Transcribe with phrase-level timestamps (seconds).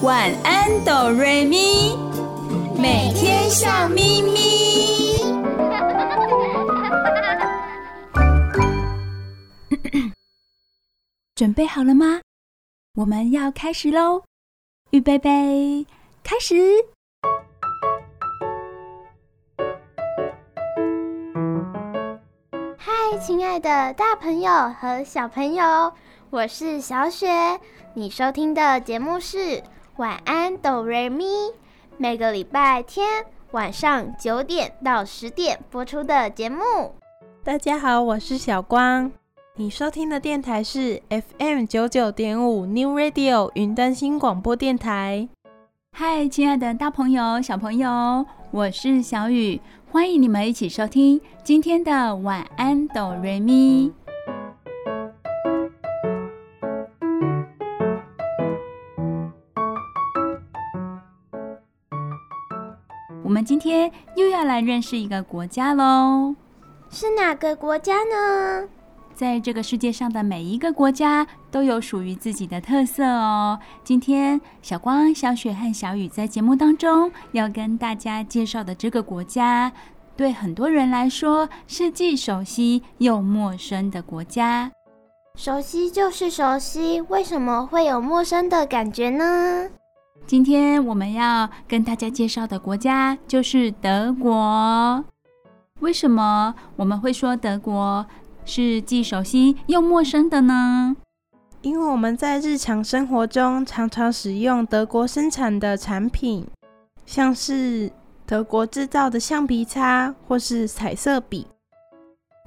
[0.00, 1.96] 晚安哆瑞咪，
[2.80, 5.18] 每天笑眯眯。
[11.34, 12.20] 准备好了吗？
[12.94, 14.22] 我们要开始喽！
[14.90, 15.84] 预备备，
[16.22, 16.54] 开始！
[22.76, 25.92] 嗨，亲爱的大朋友和小朋友，
[26.30, 27.58] 我是小雪。
[27.94, 29.38] 你收听的节目是
[29.98, 31.24] 《晚安哆瑞咪》，
[31.96, 33.04] 每个礼拜天
[33.50, 36.62] 晚上九点到十点播出的节目。
[37.42, 39.10] 大家好，我是小光。
[39.56, 45.28] 你收听的电台是 FM 九九点五 New Radio 云端新广播电台。
[45.90, 49.60] 嗨，亲爱的大朋友、小朋友，我是小雨，
[49.90, 53.92] 欢迎你们一起收听今天的晚安哆瑞咪。
[63.28, 66.34] 我们今天又要来认识一个国家喽，
[66.88, 68.66] 是哪个国家呢？
[69.14, 73.58] 在这个世界上的每一个国家都有属于自己的特色哦。
[73.84, 79.70] 今天小光、小雪和小雨在节目当中要跟大家介绍的这个国家，
[80.16, 84.72] 对很多人来说是既熟悉又陌生的国家。
[85.36, 89.68] 熟悉就是熟悉，为什么会有陌生的感觉呢？
[90.28, 95.02] 今天我们要跟大家介绍的国家就是德国。
[95.80, 98.04] 为什么我们会说德国
[98.44, 100.94] 是既熟悉又陌生的呢？
[101.62, 106.46] 因为我们在日常生活中常常使用德国生产的产品，
[107.06, 107.90] 像是
[108.26, 111.46] 德国制造的橡皮擦或是彩色笔。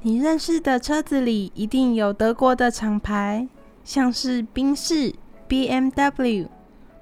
[0.04, 3.48] 你认识的车子里一定有德国的厂牌，
[3.84, 5.16] 像是宾士、
[5.50, 6.48] BMW。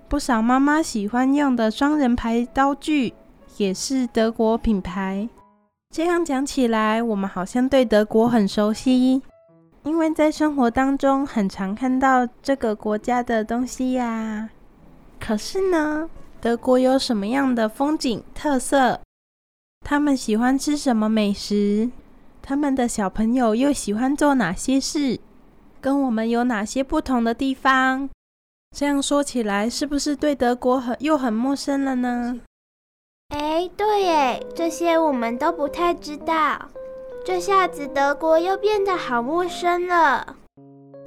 [0.09, 3.13] 不少妈妈喜欢用的双人牌刀具
[3.57, 5.29] 也是德国品牌。
[5.91, 9.21] 这样讲起来，我们好像对德国很熟悉，
[9.83, 14.49] 因为在生活当中很常看到这个国家的东西呀。
[15.19, 16.09] 可是呢，
[16.41, 18.99] 德国有什么样的风景特色？
[19.85, 21.91] 他们喜欢吃什么美食？
[22.41, 25.19] 他们的小朋友又喜欢做哪些事？
[25.79, 28.09] 跟我们有哪些不同的地方？
[28.75, 32.39] 这样说起来，是不是对德国很又很陌生了呢？
[33.29, 36.69] 哎，对耶，这些我们都不太知道。
[37.25, 40.35] 这下子德国又变得好陌生了。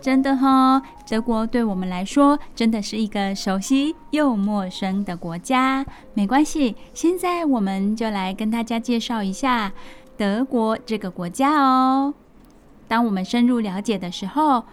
[0.00, 5.86] 真的哈、哦，德国对我们来说真的是一个熟悉又陌生的国家。
[6.14, 9.72] 没关系，现在我们就来跟大家介绍一下
[10.16, 12.12] 德国这个国家哦。
[12.88, 14.64] 当我们深入了解的时候，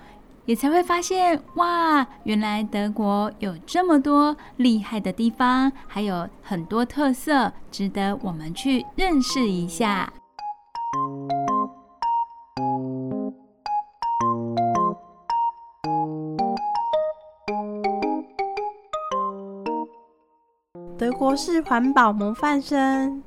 [0.50, 10.12] 也才会发现，哇，原来德国有这么多厉害的地方，还有很多特色，值得我们去认识一下。
[20.98, 23.22] 德国是环保模范生。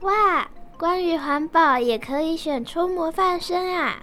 [0.00, 0.44] 哇，
[0.76, 4.02] 关于环保也可以选出模范生啊！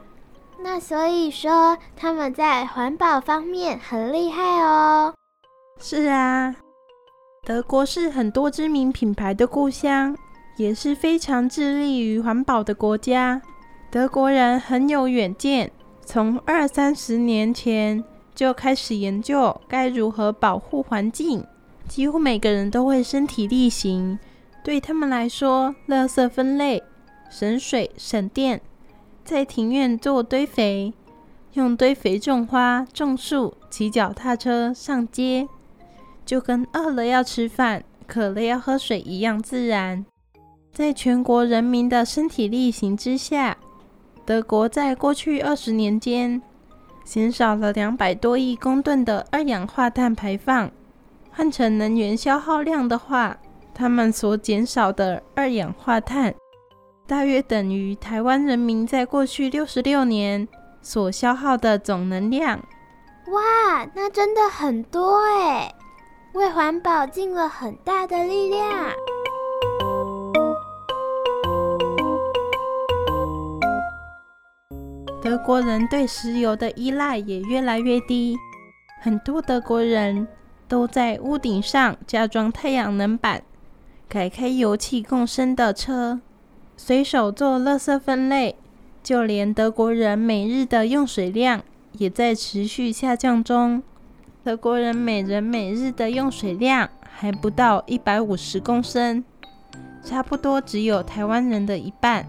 [0.63, 5.13] 那所以说，他们在环保方面很厉害哦。
[5.78, 6.56] 是啊，
[7.46, 10.16] 德国是很多知名品牌的故乡，
[10.56, 13.41] 也是非常致力于环保的国家。
[13.91, 15.69] 德国人很有远见，
[16.06, 18.01] 从二三十年前
[18.34, 21.45] 就开始研究该如何保护环境，
[21.90, 24.18] 几乎每个人都会身体力行。
[24.63, 26.81] 对他们来说，垃圾分类、
[27.30, 28.62] 省水省电。
[29.23, 30.94] 在庭院做堆肥，
[31.53, 35.47] 用堆肥种花、种树、骑脚踏车上街，
[36.25, 40.06] 就跟饿了要吃饭、渴了要喝水一样自然。
[40.73, 43.57] 在全国人民的身体力行之下，
[44.25, 46.41] 德国在过去二十年间
[47.03, 50.69] 减少了两百多亿公吨的二氧化碳排放。
[51.31, 53.38] 换成能源消耗量的话，
[53.74, 56.36] 他们所减少的二氧化碳。
[57.05, 60.47] 大约等于台湾人民在过去六十六年
[60.81, 62.57] 所消耗的总能量。
[63.27, 65.73] 哇，那真的很多哎，
[66.33, 68.94] 为环保尽了很大的力量。
[75.21, 78.38] 德国人对石油的依赖也越来越低，
[79.01, 80.25] 很多德国人
[80.69, 83.44] 都在屋顶上加装太阳能板，
[84.07, 86.21] 改开油气共生的车。
[86.75, 88.55] 随手做垃圾分类，
[89.01, 91.61] 就连德国人每日的用水量
[91.93, 93.81] 也在持续下降中。
[94.43, 99.23] 德国人每人每日的用水量还不到一百五十公升，
[100.03, 102.27] 差不多只有台湾人的一半。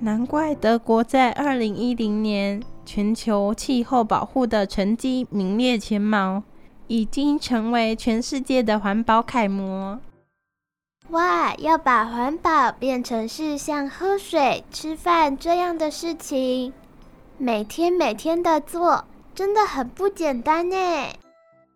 [0.00, 6.42] 难怪德国在二零一零年全球气候保护的成绩名列前茅，
[6.86, 9.98] 已经成为全世界的环保楷模。
[11.10, 16.72] 哇，要把环保变成是像喝水、吃饭这样的事情，
[17.36, 19.04] 每天每天的做，
[19.34, 20.76] 真的很不简单呢。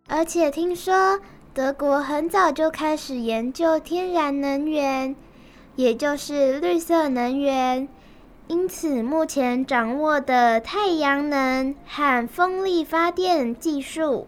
[0.08, 1.20] 而且听说
[1.52, 5.14] 德国很早就开始研究天然能源，
[5.76, 7.86] 也就是绿色能源。
[8.46, 14.26] 因此，目前掌握的太阳能和风力发电技术，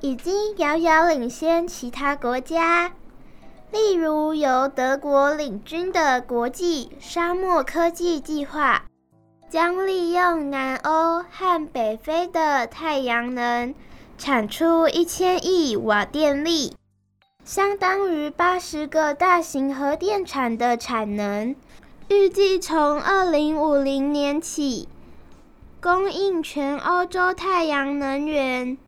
[0.00, 2.90] 已经遥遥领先其他国家。
[3.74, 8.84] 例如，由德国领军的国际沙漠科技计划，
[9.50, 13.74] 将利用南欧和北非的太阳能，
[14.16, 16.76] 产出一千亿瓦电力，
[17.44, 21.56] 相当于八十个大型核电厂的产能。
[22.06, 24.88] 预计从二零五零年起，
[25.80, 28.78] 供应全欧洲太阳能源。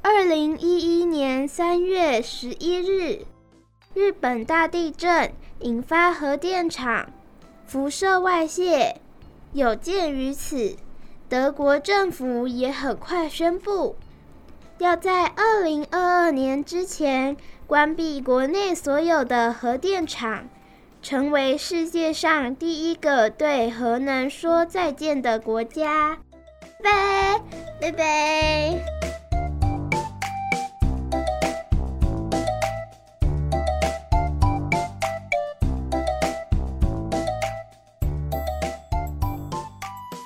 [0.00, 3.26] 二零一一年三月十一日，
[3.94, 7.10] 日本大地震引发核电厂
[7.66, 9.00] 辐射外泄。
[9.52, 10.76] 有鉴于此，
[11.28, 13.96] 德国政府也很快宣布，
[14.78, 17.36] 要在二零二二年之前
[17.66, 20.48] 关闭国内所有的核电厂。
[21.00, 26.16] 成为世界上第一个对核能说再见的国家。
[26.82, 27.38] 拜
[27.80, 29.23] 拜拜拜。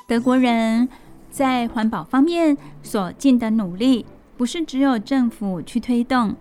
[0.09, 0.89] 德国人
[1.29, 4.07] 在环保方面所尽的努力，
[4.39, 6.35] 不是只有政府去推动，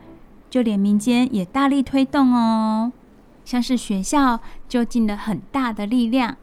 [0.49, 2.93] 就连民间也大力推动哦。
[3.43, 6.37] 像是学校就尽了很大的力量，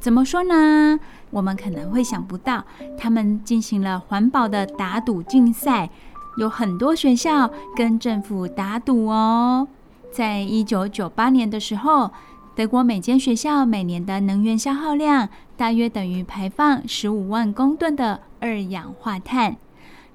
[0.00, 0.98] 怎么说呢？
[1.30, 2.64] 我们可能会想不到，
[2.98, 5.88] 他们进行了环保的打赌竞赛，
[6.36, 9.68] 有很多学校跟政府打赌哦。
[10.10, 12.10] 在一九九八年的时候，
[12.56, 19.58] 德国每间学校每年的能源消耗量大约等于排放十五万公吨的二氧化碳。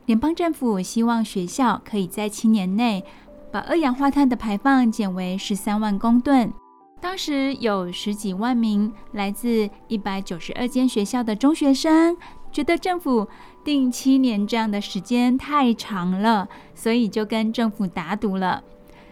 [0.08, 3.06] 联邦政府希望学校可以在七年内。
[3.52, 6.52] 把二氧化碳的排放减为十三万公吨。
[7.02, 12.16] 当时有十几万名来自一百九十二间学校的中学生，
[12.50, 13.28] 觉得政府
[13.66, 18.64] 定七年这样的时间太长了，所以就跟政府打赌了。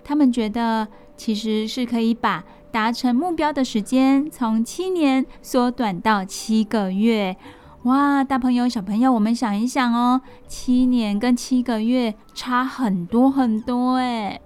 [0.05, 0.87] 他们觉得
[1.17, 7.35] 其实是可以把达成目标的时间从七年缩短到七个月。
[7.83, 14.39] 哇，大朋友、小朋友，我们想一想哦，七年跟七个月差很多很多哎。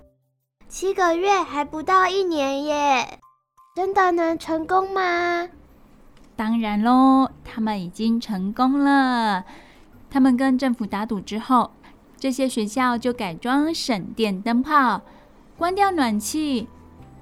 [0.68, 3.20] 七个月还不到一年耶，
[3.75, 5.50] 真的能成功吗？
[6.36, 9.44] 当然喽，他们已经成功了。
[10.10, 11.72] 他们跟政府打赌之后，
[12.18, 15.02] 这些学校就改装省电灯泡，
[15.58, 16.68] 关掉暖气，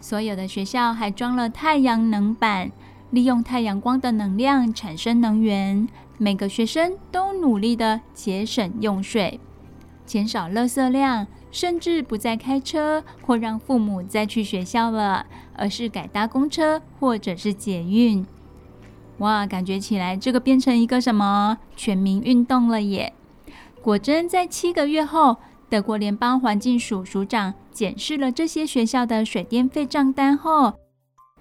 [0.01, 2.69] 所有的学校还装了太阳能板。
[3.11, 5.85] 利用太阳光的能量产生能源，
[6.17, 9.37] 每个学生都努力地节省用水，
[10.05, 15.25] 减少垃圾量，甚至不再开车或让父母再去学校了，
[15.57, 18.25] 而是改搭公车或者是捷运。
[19.17, 23.11] 哇，感觉起来这个变成一个什么全民运动了耶！
[23.81, 25.35] 果真，在七个月后，
[25.69, 30.73] 德国联邦环境署署长检视了这些学校的水电费账单后，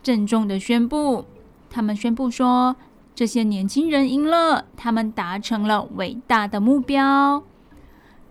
[0.03, 1.25] 郑重地宣布。
[1.69, 2.75] 他们宣布说，
[3.15, 7.43] 这些年轻人赢了，他们达成了伟大的目标。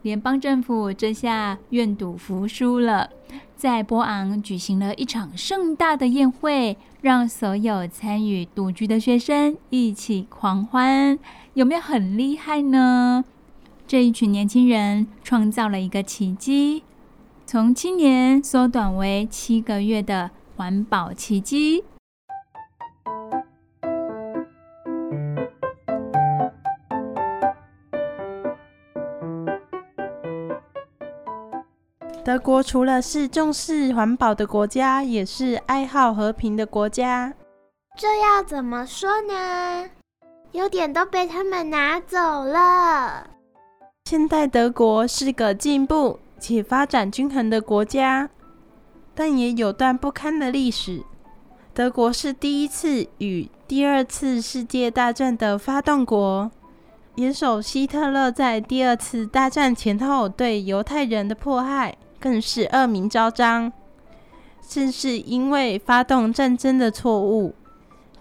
[0.01, 3.09] 联邦政府这下愿赌服输了，
[3.55, 11.19] 在波昂举行了一场盛大的宴会，让所有参与赌局的学生一起狂欢。
[11.53, 13.25] 有没有很厉害呢？
[13.85, 16.83] 这一群年轻人创造了一个奇迹，
[17.51, 21.83] 从七年缩短为七个月的环保奇迹。
[32.23, 37.33] 德国除了是重视环保的国家，也是爱好和平的国家。
[37.97, 39.89] 这要怎么说呢？
[40.51, 43.27] 优点都被他们拿走了。
[44.05, 48.29] 现代德国是个进步且发展均衡的国家，
[49.13, 51.03] 但也有段不堪的历史。
[51.73, 56.49] 德国是第一次与第二次世界大战的发动国。
[57.15, 63.71] 严守希特勒在第二次大战前后对犹太人的迫害更是恶名昭彰。
[64.67, 67.55] 正是因为发动战争的错误，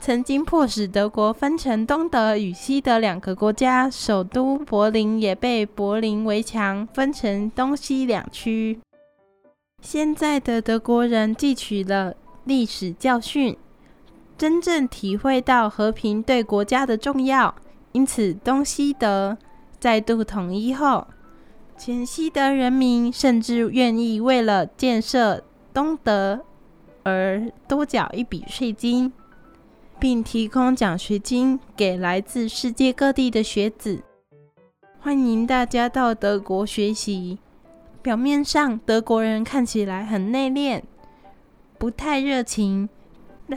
[0.01, 8.81] 曾经迫使德国分成东德与西德两个国家，首都柏林也被柏林围墙分成东西两区。
[9.83, 12.15] 现在的德国人汲取了
[12.45, 13.57] 历史教训，
[14.37, 17.55] 真正体会到和平对国家的重要，
[17.93, 19.37] 因此东西德
[19.79, 21.07] 再度统一后，
[21.77, 25.43] 前西德人民甚至愿意为了建设。
[25.71, 26.41] 东德
[27.05, 29.13] 而多缴一笔税金，
[29.99, 34.03] 并提供奖学金给来自世界各地的学子，
[35.01, 37.39] 欢迎大家到德国学习。
[38.01, 40.83] 表面上德国人看起来很内敛，
[41.79, 42.89] 不太热情，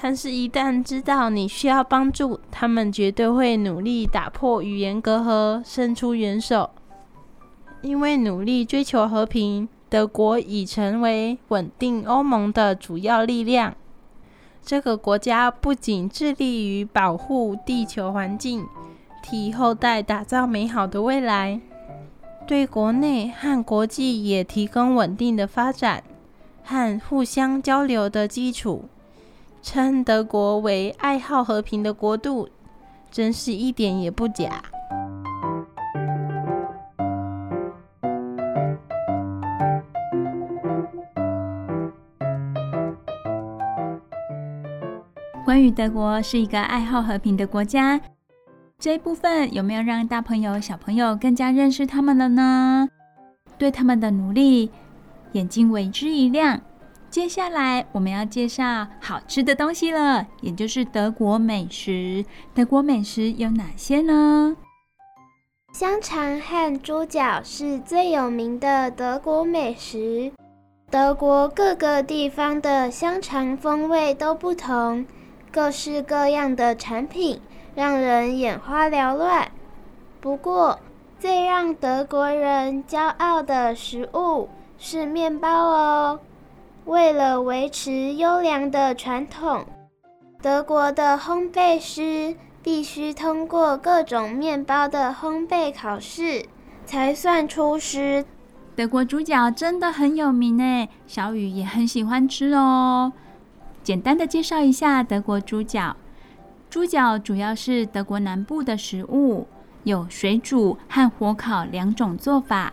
[0.01, 6.71] 但是，一旦知道你需要帮助，他们绝对会努力打破语言隔阂，伸出援手。
[7.81, 9.69] 因为努力追求和平。
[9.89, 13.75] 德国已成为稳定欧盟的主要力量。
[14.63, 18.65] 这个国家不仅致力于保护地球环境，
[19.21, 21.59] 替后代打造美好的未来，
[22.47, 26.03] 对国内和国际也提供稳定的发展
[26.63, 28.85] 和互相交流的基础。
[29.63, 32.49] 称德国为爱好和平的国度，
[33.11, 34.63] 真是一点也不假。
[45.51, 47.99] 关于德国是一个爱好和平的国家，
[48.79, 52.87] 这一部分有没有让大朋友、小朋友更加认识他们了呢？
[53.57, 54.71] 对他们的努力，
[55.33, 56.61] 眼睛为之一亮。
[57.09, 62.23] 接下来我们要介绍好吃的东西了，也就是德国美食。
[62.53, 64.55] 德国美食有哪些呢？
[65.73, 70.31] 香肠和猪脚是最有名的德国美食。
[70.89, 75.05] 德国各个地方的香肠风味都不同。
[75.51, 77.41] 各式各样的产品
[77.75, 79.51] 让人眼花缭乱。
[80.19, 80.79] 不过，
[81.19, 86.19] 最让德国人骄傲的食物是面包哦。
[86.85, 89.65] 为了维持优良的传统，
[90.41, 96.45] 德国的烘焙师必须通过各种面包的烘焙考试，
[96.85, 98.25] 才算出师。
[98.75, 103.11] 德国猪脚真的很有名诶，小雨也很喜欢吃哦。
[103.91, 105.97] 简单的介绍一下德国猪脚。
[106.69, 109.49] 猪脚主要是德国南部的食物，
[109.83, 112.71] 有水煮和火烤两种做法。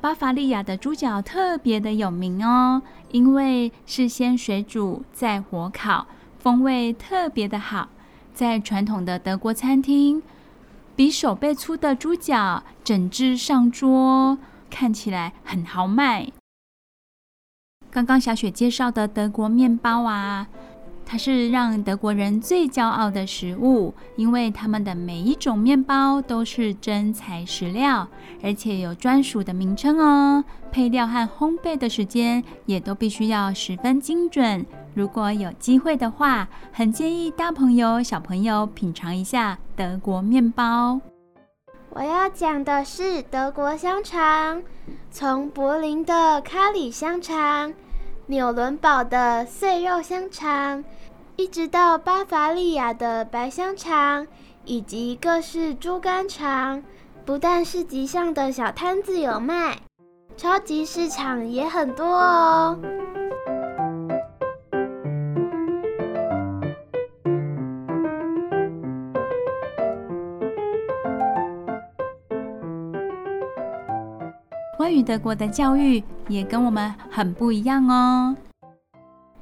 [0.00, 2.82] 巴伐利亚的猪脚特别的有名哦，
[3.12, 6.08] 因为是先水煮再火烤，
[6.40, 7.88] 风味特别的好。
[8.34, 10.20] 在传统的德国餐厅，
[10.96, 14.36] 比手背粗的猪脚整只上桌，
[14.68, 16.26] 看起来很豪迈。
[17.96, 20.46] 刚刚小雪介绍的德国面包啊，
[21.06, 28.06] 它是让德国人最骄傲的食物，因为他们的每一种面包都是真材实料，
[28.42, 30.44] 而且有专属的名称哦。
[30.70, 34.66] 配料和烘焙的时间也都必须要十分精准。
[34.92, 41.00] 如果有机会的话，很建议大朋友小朋友品尝一下德国面包。
[41.88, 44.62] 我要讲的是德国香肠，
[45.10, 47.72] 从柏林的咖喱香肠。
[48.28, 50.82] 纽伦堡的碎肉香肠，
[51.36, 54.26] 一直到巴伐利亚的白香肠，
[54.64, 56.82] 以及各式猪肝肠，
[57.24, 59.78] 不但市集上的小摊子有卖，
[60.36, 62.76] 超级市场也很多哦。
[74.76, 78.36] 关于德国的教育也跟我们很不一样哦。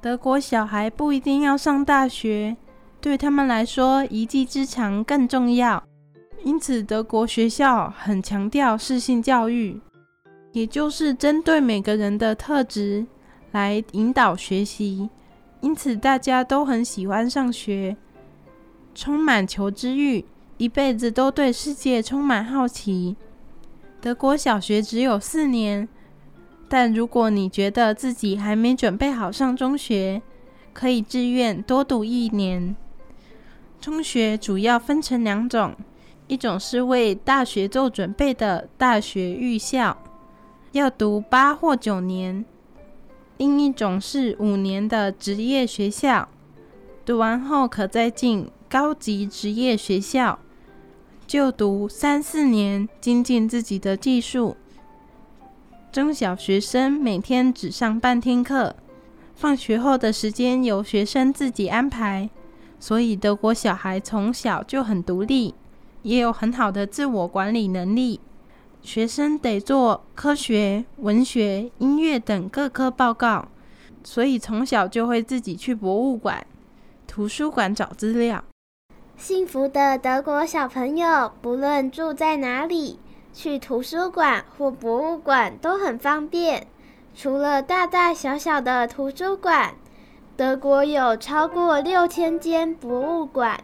[0.01, 2.57] 德国小孩不一定要上大学，
[3.01, 5.83] 对他们来说一技之长更重要。
[6.45, 9.81] 因此，德国学校很强调适性教育，
[10.53, 13.07] 也就是针对每个人的特质
[13.53, 15.09] 来引导学习。
[15.61, 17.97] 因此，大家都很喜欢上学，
[18.95, 20.27] 充满求知欲，
[20.59, 23.17] 一辈子都对世界充满好奇。
[24.03, 25.89] 德国小学只有四年，
[26.69, 30.23] 但如果你觉得自己还没准备好上中学，
[30.73, 32.75] 可以自愿多读一年。
[33.81, 35.75] 中学主要分成两种，
[36.27, 39.97] 一种是为大学做准备的大学预校，
[40.73, 42.45] 要读八或九年；
[43.37, 46.29] 另一种是五年的职业学校，
[47.05, 50.39] 读完后可再进高级职业学校。
[51.27, 54.57] 就读三四年，精进自己的技术。
[55.95, 58.75] 中小学生每天只上半天课，
[59.37, 62.29] 放学后的时间由学生自己安排，
[62.81, 65.55] 所以德国小孩从小就很独立，
[66.03, 68.19] 也有很好的自我管理能力。
[68.83, 73.47] 学生得做科学、文学、音乐等各科报告，
[74.03, 76.45] 所以从小就会自己去博物馆、
[77.07, 78.43] 图书馆找资料。
[79.17, 82.99] 幸福的德国小朋友，不论住在哪里，
[83.35, 86.67] 去图书馆或博物馆都很方便。
[87.15, 89.75] 除了大大小小的图书馆，
[90.37, 93.63] 德国有超过六千间博物馆，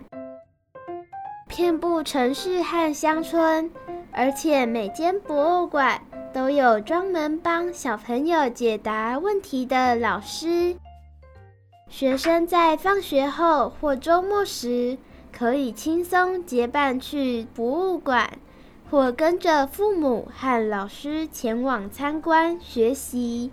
[1.48, 3.70] 遍布城市和乡村。
[4.12, 10.74] 而且每间博物馆都有专门帮小朋友解答问题的老师。
[11.88, 14.98] 学生在放学后或周末时，
[15.32, 18.38] 可以轻松结伴去博物馆，
[18.90, 23.52] 或跟着父母和老师前往参观学习。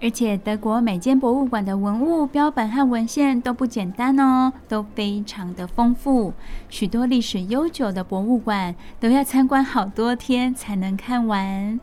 [0.00, 6.32] 而且德国每间博物馆的文物标本和文献都不简单哦，都非常的丰富。
[6.68, 11.78] 许多历史悠久的博物馆都要参观好多天才能看完，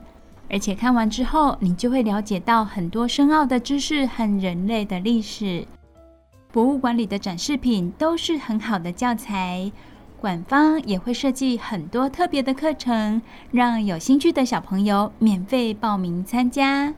[0.50, 5.66] 而且看完之后，你就会了解到很多深奥的知识和人类的历史。
[6.54, 9.70] 博物馆里的展示品都是很好的教材，
[10.20, 16.94] 馆方也会设计很多特别的课程，让有兴趣的小朋友免费报名参加。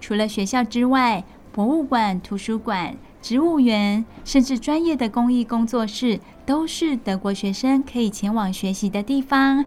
[0.00, 9.64] 除了学校之外，博物馆、图书馆、植物园，甚至专业的公益工作室，都是德国学生可以前往学习的地方。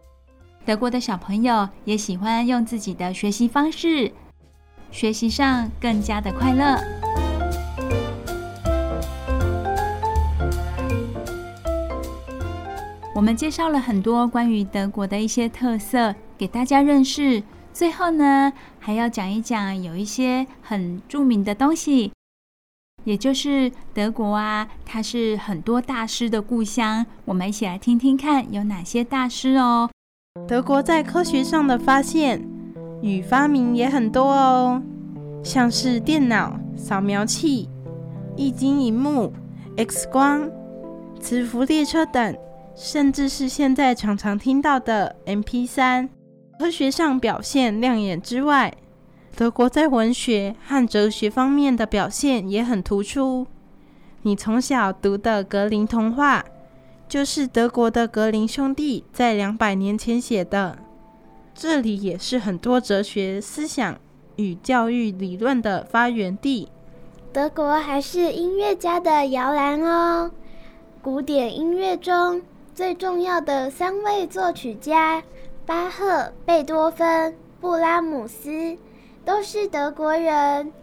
[0.65, 4.11] 德国的小朋友也喜欢用自己的学习方式，
[4.91, 7.24] 学习上更加的快乐。
[13.15, 17.41] 我们介绍了很多关于德国的一些特色，给大家认识。
[17.71, 22.11] 最后呢，还要讲一讲有一些很著名的东西，
[23.05, 27.05] 也就是德国啊，它是很多大师的故乡。
[27.23, 29.89] 我们一起来听听看有哪些大师哦。
[30.45, 32.45] 德国在科学上的发现
[33.01, 34.83] 与发明也很多哦，
[35.41, 37.69] 像是电脑、扫描器、
[38.35, 39.31] 液晶萤幕、
[39.77, 40.51] X 光、
[41.21, 42.35] 磁浮列车等，
[42.75, 46.09] 甚至是现在常常听到的 MP3。
[46.59, 48.73] 科学上表现亮眼之外，
[49.35, 53.47] 德国在文学和哲学方面的表现也很突出。
[54.21, 56.43] 你从小读的格林童话，
[57.07, 60.77] 就是德国的格林兄弟在两百年前写的。
[61.53, 63.97] 这里也是很多哲学思想
[64.35, 66.69] 与教育理论的发源地。
[67.31, 70.31] 德国还是音乐家的摇篮哦。
[71.01, 72.41] 古典音乐中
[72.75, 75.23] 最重要的三位作曲家。
[75.65, 78.77] 巴赫、贝多芬、布拉姆斯
[79.23, 80.73] 都是德国人。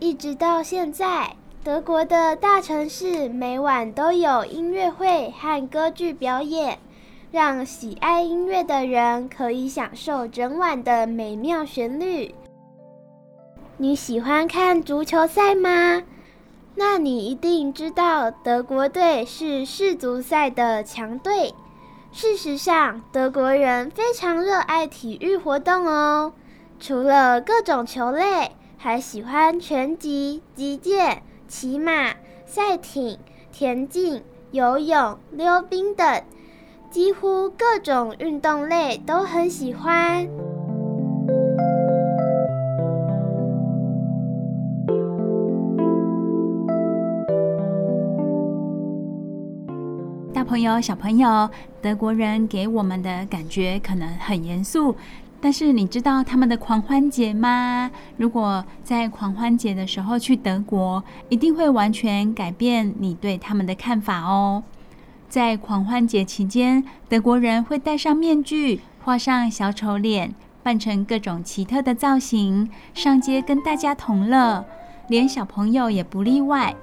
[0.00, 6.76] 一直到现在，德国的大城市每晚都有音乐会和歌剧表演，
[7.30, 12.34] 让喜爱音乐的人可以享受整晚的美妙旋律。
[13.76, 16.02] 你喜欢看足球赛吗？
[16.74, 21.54] 那你一定知道，德国队是世足赛的强队。
[22.12, 26.32] 事实上，德国人非常热爱体育活动哦。
[26.78, 32.14] 除了各种球类，还喜欢拳击、击剑、骑马、
[32.46, 33.18] 赛艇、
[33.52, 36.22] 田径、游泳、溜冰等，
[36.90, 40.28] 几乎各种运动类都很喜欢。
[50.50, 51.48] 朋友，小朋友，
[51.80, 54.96] 德国人给我们的感觉可能很严肃，
[55.40, 57.88] 但是你知道他们的狂欢节吗？
[58.16, 64.64] 如果在狂欢节的时候去德国，一定会完全改变你对他们的看法哦。
[65.28, 70.34] 在狂欢节期间，德国人会戴上面具，画上小丑脸，
[70.64, 74.64] 扮成各种奇特的造型，上街跟大家同乐，
[75.06, 76.74] 连小朋友也不例外。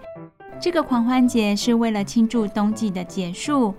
[0.60, 3.76] 这个狂欢节是为了庆祝冬季的结束，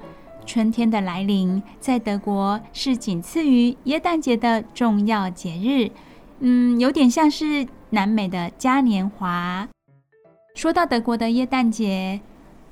[0.47, 1.61] 春天的来临。
[1.81, 5.91] 在德国是仅次于耶诞节的重要节日，
[6.39, 9.69] 嗯，有点像是南美的嘉年华。
[10.55, 12.21] 说到德国的耶诞节，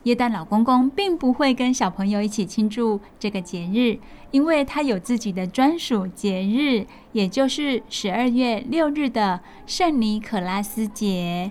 [0.05, 3.99] 耶诞老公公并不会跟小朋友一起庆祝这个节日，
[4.31, 11.51] 因为他有自己的专属节日，也就是十二月六日的圣尼可拉斯节。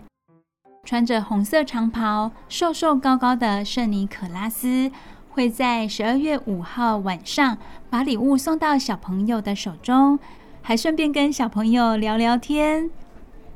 [0.85, 4.91] 穿着红色长袍、瘦瘦高高的圣尼可拉斯，
[5.29, 7.57] 会在十二月五号晚上
[7.89, 10.19] 把礼物送到小朋友的手中，
[10.61, 12.91] 还顺便跟小朋友聊聊天。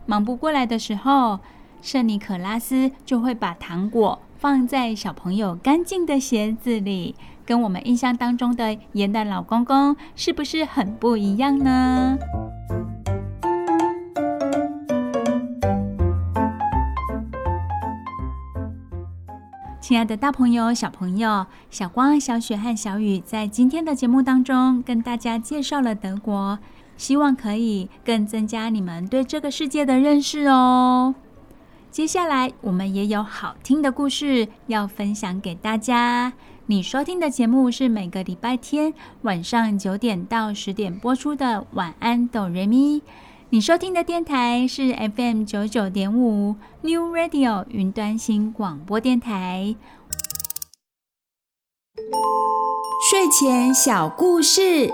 [0.08, 1.40] 忙不过来的时候，
[1.84, 7.16] 圣尼可拉斯就会把糖果放在小朋友干净的鞋子里，
[7.46, 12.18] 跟我们印象当中的圣诞老公公是不是很不一样呢？
[19.90, 26.60] 亲爱的大朋友、小朋友，小光、小雪和小雨在今天的节目当中跟大家介绍了德国，
[26.96, 31.16] 希望可以更增加你们对这个世界的认识哦。
[31.90, 36.34] 接下来我们也有好听的故事要分享给大家。
[36.68, 43.00] 你收听的节目是每个礼拜天晚上九点到十点播出的《晚安，哆瑞咪》。
[43.52, 49.76] 你收听的电台是 FM 九九点五 New Radio 云端新广播电台。
[53.10, 54.94] 睡前小故事，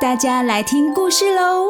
[0.00, 1.64] 大家来听故事喽。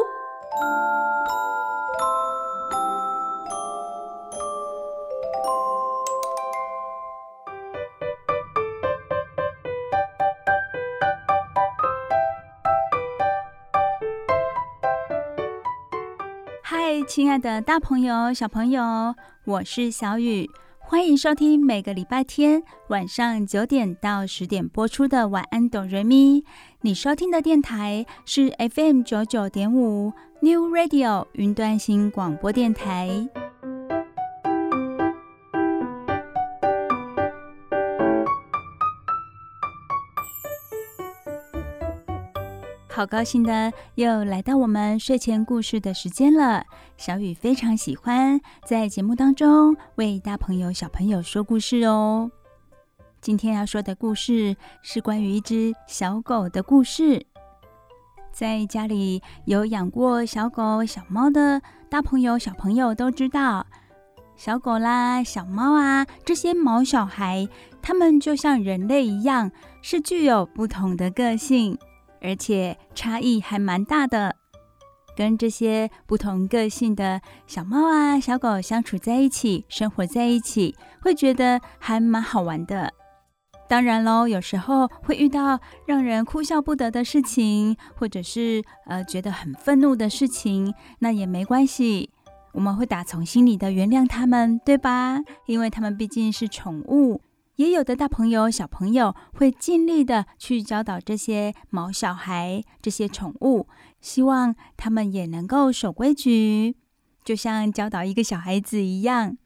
[16.87, 26.39] 嗨亲爱的大朋友、小朋友，我是小雨，欢迎收听每个礼拜天晚上九点到十点播出的《晚安，哆瑞咪》。
[26.79, 33.27] 你收听的电台是 FM 九九点五 New Radio 云端新广播电台。
[42.97, 46.63] 好高兴的，又来到我们睡前故事的时间了。
[46.97, 52.31] 小雨非常喜欢在节目当中为大朋友、小朋友说故事哦。
[53.21, 57.23] 今天要说的故事是关于一只小狗的故事。
[58.31, 63.63] 在家里有养过小狗、小猫的大朋友、小朋友都知道，
[64.35, 67.47] 小狗啦、小猫啊，这些毛小孩，
[67.79, 69.51] 它们就像人类一样，
[69.83, 71.77] 是具有不同的个性。
[72.27, 74.35] 而且差异还蛮大的，
[75.15, 82.93] 跟这些不同个性的小猫啊、小狗相处在一起，生活在一起，会觉得还蛮好玩的。
[83.69, 92.09] 当然喽，有时候会遇到让人哭笑不得的事情，或者是呃觉得很愤怒的事情，那也没关系，
[92.51, 95.19] 我们会打从心里的原谅他们，对吧？
[95.45, 97.21] 因为他们毕竟是宠物。
[97.57, 103.67] 也有的大朋友、小朋友会尽力的去教导这些毛小孩、这些宠物，
[103.99, 106.75] 希望他们也能够守规矩，
[107.23, 109.37] 就像教导一个小孩子一样。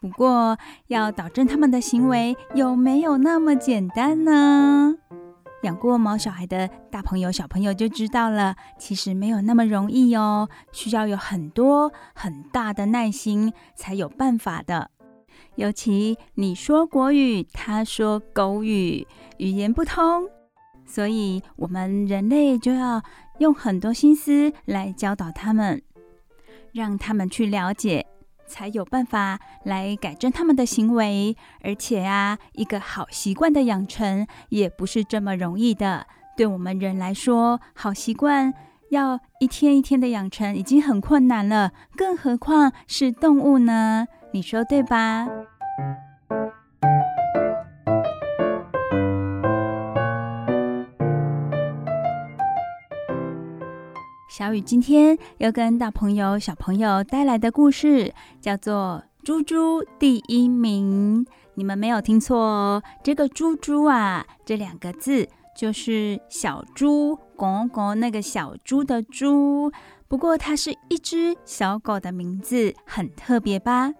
[0.00, 4.96] 不过，要导正他们的行为，有没有那么简单呢？
[5.62, 14.90] 养过毛小孩的大朋友、小朋友就知道了，其实没有那么容易哦，需要有很多很大的耐心才有办法的。
[15.56, 19.06] 尤其你说国语，他说狗语，
[19.38, 20.28] 语言不通，
[20.84, 23.02] 所以我们人类就要
[23.38, 25.80] 用很多心思来教导他们，
[26.72, 28.04] 让他们去了解，
[28.46, 31.36] 才有办法来改正他们的行为。
[31.62, 36.06] 而且啊，一个好习惯的养成也不是这么容易的。
[36.36, 38.52] 对我们人来说，好习惯
[38.90, 44.08] 要一天一天的养成已经很困难了，更何况是动物呢？
[44.34, 45.28] 你说对吧？
[54.28, 61.24] 小雨今天要跟大朋友、小朋友带来的故事叫做《猪猪第一名》。
[61.54, 69.70] 你们没有听错哦，这个“猪猪”啊，这两个字就是小猪“公公”那个小猪的“猪”。
[70.10, 73.92] 不过，它是一只小狗的名字，很特别吧？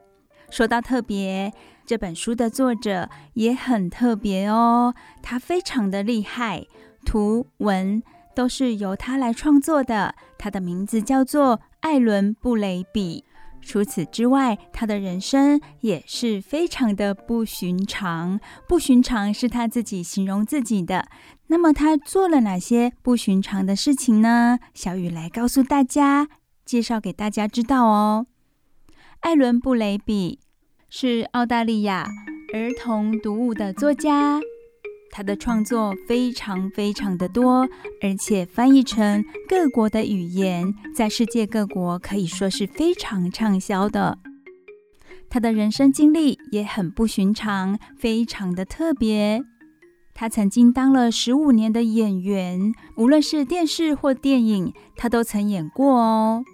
[0.55, 1.53] 说到特别，
[1.85, 6.65] 这本书的作者也很特别哦，他非常的厉害，
[7.05, 8.01] 图文
[8.37, 10.15] 都是由他来创作的。
[10.39, 13.25] 他的名字叫做艾伦布雷比。
[13.61, 18.39] 除此之外，他的人生也是非常的不寻常。
[18.69, 21.09] 不寻常是他自己形容自己的。
[21.49, 24.61] 那么他做了哪些不寻常的事情呢？
[24.73, 26.29] 小雨来告诉大家，
[26.65, 28.27] 介绍给大家知道哦。
[29.19, 30.39] 艾伦布雷比。
[30.97, 32.07] 是澳大利亚
[32.53, 34.41] 儿童读物的作家，
[35.11, 37.69] 他的创作非常非常的多，
[38.01, 44.21] 而且翻译成各国的语言，在世界各国可以说是非常畅销的。
[45.29, 49.43] 他的人生经历也很不寻常，非常的特别。
[50.15, 56.45] 他曾经当了十五年的演员，无论是电视或电影，他都曾演过哦。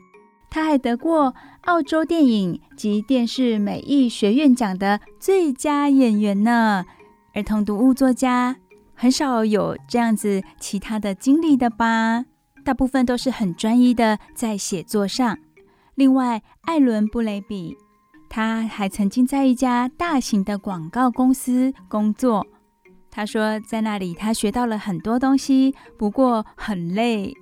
[0.50, 6.84] 他还得过澳洲电影及电视美艺学院奖的最佳演员呢。
[7.32, 8.56] 儿童读物作家
[8.94, 12.24] 很少有这样子其他的经历的吧？
[12.64, 15.38] 大部分都是很专一的在写作上。
[15.94, 17.76] 另外，艾伦·布雷比，
[18.28, 22.46] 他还曾经在一家大型的广告公司工作。
[23.10, 27.34] 他说，在那里他学到了很多东西，不过很累。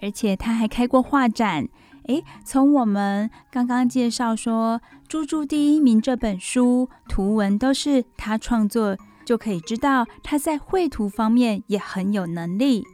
[0.00, 1.68] 而且他还开过画展。
[2.08, 12.84] 诶，从我们刚刚介绍说《猪猪第一名》这本书图文都是他创作，就可以知道他在绘图方面也很有能力。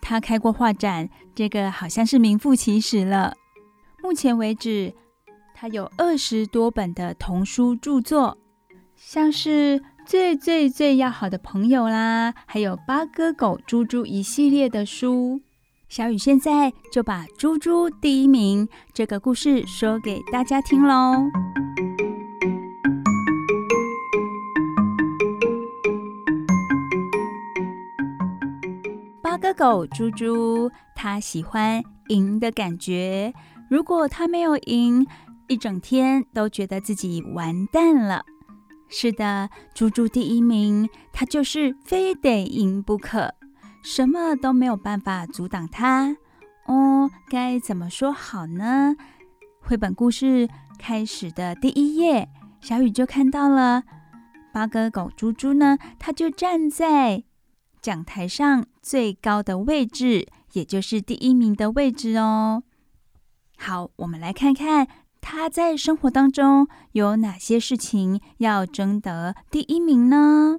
[0.00, 3.34] 他开过画展，这个好像是名副其实了。
[4.02, 4.92] 目前为止，
[5.54, 8.36] 他有二十多本的童书著作，
[8.96, 9.82] 像是。
[10.04, 15.40] 最最最要好的朋友啦，还有八哥狗猪猪一系列的书。
[15.92, 21.30] 小雨现在就把《猪猪第一名》这个故事说给大家听喽。
[29.20, 33.34] 八哥狗猪猪，它喜欢赢的感觉。
[33.68, 35.06] 如果它没有赢，
[35.46, 38.24] 一整天都觉得自己完蛋了。
[38.88, 43.34] 是的，猪猪第一名，它就是非得赢不可，
[43.82, 46.16] 什么都没有办法阻挡他。
[46.66, 48.94] 哦，该怎么说好呢？
[49.60, 52.28] 绘本故事开始的第一页，
[52.60, 53.82] 小雨就看到了
[54.52, 57.24] 八哥狗猪猪呢，他就站在
[57.80, 62.62] 讲台上最高的位置，也就是第一名的位置哦。
[63.56, 64.88] 好，我们来看看。
[65.24, 70.58] 他在生活当中有哪些事情要争得第一名呢？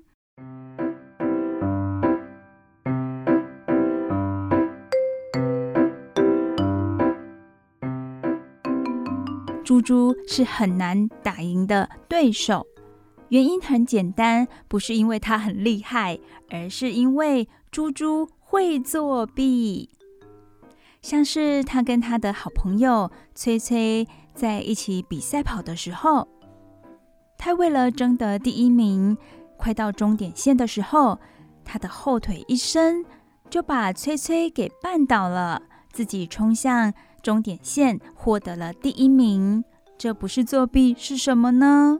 [9.73, 12.67] 猪猪是很难打赢的对手，
[13.29, 16.19] 原因很简单，不是因为他很厉害，
[16.51, 19.89] 而是因为猪猪会作弊。
[21.01, 24.07] 像是他跟他的好朋友崔崔。
[24.35, 26.27] 在一起比赛跑的时候，
[27.39, 29.17] 他为了争得第一名，
[29.57, 31.19] 快到终点线的时候，
[31.63, 33.03] 他的后腿一伸，
[33.49, 39.63] 就把崔崔给绊倒了，自己冲向终点线，获得了第一名。
[39.97, 41.99] 这不是作弊是什么呢？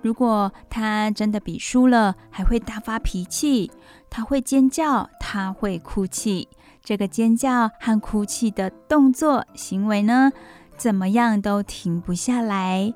[0.00, 3.70] 如果他真的比输了，还会大发脾气，
[4.08, 6.48] 他会尖叫，他会哭泣。
[6.82, 10.32] 这个尖叫和哭泣的动作行为呢，
[10.76, 12.92] 怎么样都停不下来，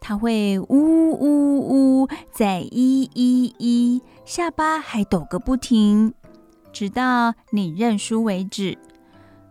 [0.00, 0.66] 他会呜
[1.12, 6.12] 呜呜，在咦咦咦，下巴还抖个不停，
[6.72, 8.76] 直到你认输为止。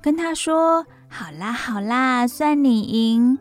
[0.01, 3.37] 跟他说：“好啦好啦，算你赢。”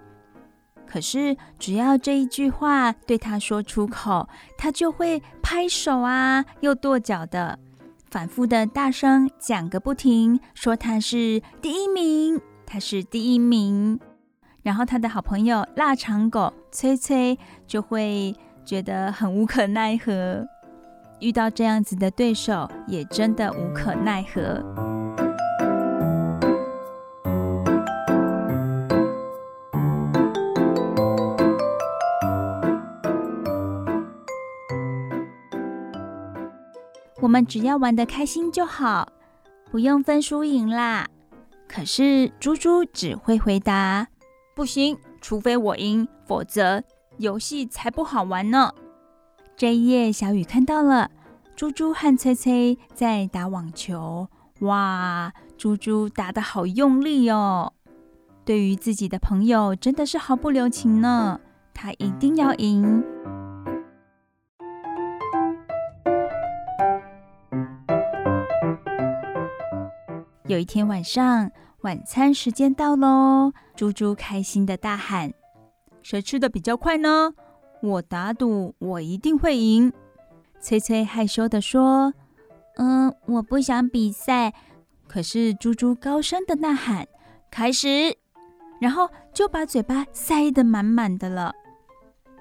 [0.87, 7.59] 可是只要这一句话对他说出口，他就会拍手啊，又跺脚的，
[8.11, 12.41] 反复的大声讲个不停，说他是第一名。
[12.73, 13.99] 他是第一名，
[14.63, 18.33] 然后他的好朋友腊肠狗崔崔就会
[18.65, 20.47] 觉得很无可奈何。
[21.19, 24.90] 遇到这样子的对手，也真的无可奈何。
[37.21, 39.09] 我们只要玩得开心就好，
[39.71, 41.07] 不用分输赢啦。
[41.69, 44.09] 可是猪猪只会回答
[44.57, 46.83] ：“不行，除非我赢，否则
[47.19, 48.73] 游戏才不好玩呢。”
[49.57, 51.11] 这一页，小雨看到了
[51.55, 54.27] 猪猪和崔崔在打网球。
[54.61, 57.75] 哇，猪猪打得好用力哦！
[58.45, 61.39] 对于自己的朋友，真的是毫不留情呢。
[61.75, 63.05] 他一定要赢。
[70.51, 71.49] 有一天晚上，
[71.83, 73.53] 晚餐时间到喽！
[73.77, 75.33] 猪猪开心的大喊
[76.03, 77.33] ：“谁吃的比较快呢？
[77.81, 79.93] 我打赌，我一定会赢。”
[80.61, 82.13] 崔崔害羞地说
[82.79, 84.53] ：“嗯，我不想比赛。”
[85.07, 87.07] 可是猪猪高声的呐喊
[87.49, 88.17] ：“开始！”
[88.83, 91.55] 然后就把嘴巴塞得满满的了。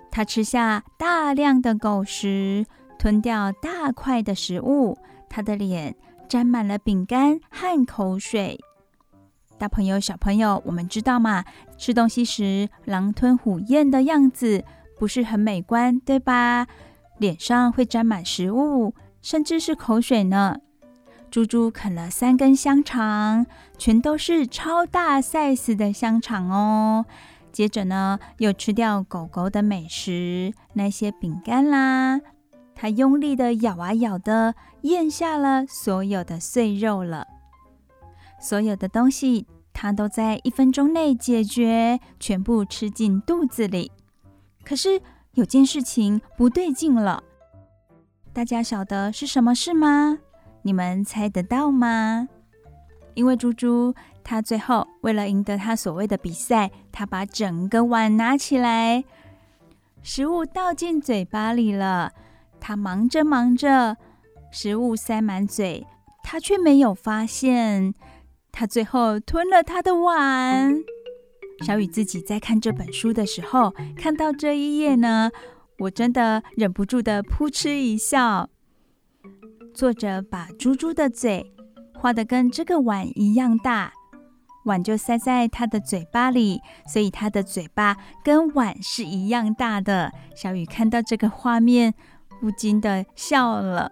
[0.10, 2.66] 他吃下大量的狗食，
[2.98, 4.98] 吞掉大块的食物，
[5.30, 5.96] 他的脸。
[6.30, 8.60] 沾满了饼干和口水，
[9.58, 11.44] 大朋友、小朋友，我们知道吗？
[11.76, 14.64] 吃东西时狼吞虎咽的样子
[15.00, 16.68] 不是很美观，对吧？
[17.18, 20.58] 脸上会沾满食物，甚至是口水呢。
[21.32, 23.48] 猪猪啃了三根香肠，
[23.80, 27.08] 全都是超大 size 的香肠哦。
[27.52, 32.22] 接着呢，又吃掉狗狗的美食，那些饼干啦。
[32.82, 37.28] 它用力的咬啊咬的，咽下了所有的碎肉了。
[38.40, 43.92] 所有的东西，它都在一分钟内解决，全部吃进肚子里。
[44.64, 45.02] 可是
[45.34, 47.22] 有件事情不对劲了，
[48.32, 50.18] 大家晓得是什么事吗？
[50.62, 52.30] 你们猜得到吗？
[53.14, 59.04] 因为猪猪，他最后为了赢得他所谓的比赛，他把整个碗拿起来，
[60.02, 62.14] 食物倒进嘴巴里了。
[62.60, 63.98] 他忙着忙着，
[64.52, 65.86] 食物塞满嘴，
[66.24, 67.94] 他却没有发现。
[68.52, 70.76] 他最后吞了他的碗。
[71.66, 75.30] 小雨自己在看这本书的时候，看到这一页呢，
[75.80, 78.50] 我真的忍不住的扑哧一笑。
[79.74, 81.54] 作者把猪猪的嘴
[81.94, 83.94] 画的跟这个碗一样大，
[84.66, 90.12] 碗就塞在他的嘴巴里，所以他的嘴巴跟碗是一样大的。
[90.36, 91.94] 小雨看到这个画面，
[92.40, 93.92] 不禁的笑了。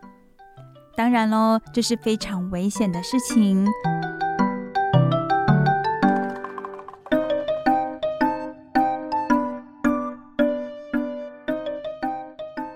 [0.96, 3.66] 当然喽，这是非常危险的事情。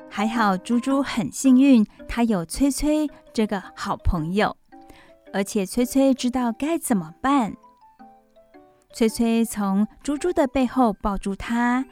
[0.09, 4.55] 还好，猪猪很幸运，它有崔崔这个好朋友，
[5.33, 7.55] 而且崔崔知道该怎么办。
[8.93, 11.85] 崔崔从猪猪的背后抱住它，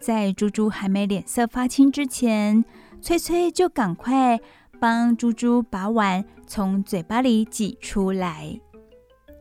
[0.00, 2.64] 在猪猪还没脸色发青之前，
[3.00, 4.40] 崔崔就赶快
[4.80, 8.60] 帮猪猪把碗从嘴巴里挤出来。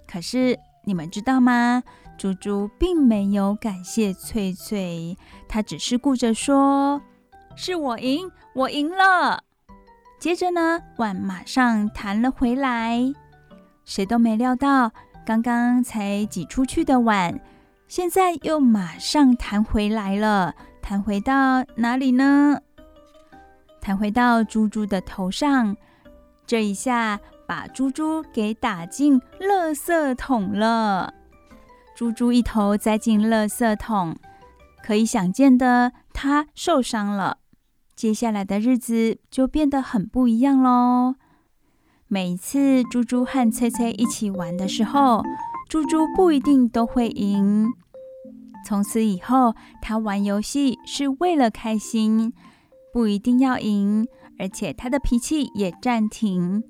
[0.08, 1.84] 可是你们知道吗？
[2.18, 5.18] 猪猪并没有感谢翠翠，
[5.50, 7.02] 它只是顾着说。
[7.58, 9.44] 是我赢，我赢了。
[10.20, 13.14] 接着呢，碗马上弹了回来。
[13.84, 14.92] 谁都没料到，
[15.26, 17.40] 刚刚才挤出去的碗，
[17.88, 20.56] 现在又马上弹回来了。
[20.82, 22.60] 弹回到哪里呢？
[23.86, 25.78] 弹回到猪猪的头上。
[26.48, 31.14] 这一下，把猪猪给打进垃圾桶了。
[31.96, 34.16] 猪猪一头栽进垃圾桶，
[34.84, 37.38] 可以想见的，它受伤了。
[37.96, 41.14] 接下来的日子就变得很不一样喽。
[42.08, 45.24] 每一次猪猪和崔崔一起玩的时候，
[45.70, 47.72] 猪猪不一定都会赢。
[48.66, 52.34] 从此以后，他玩游戏是为了开心，
[52.96, 54.08] 不一定要赢，
[54.40, 56.64] 而且他的脾气也暂停，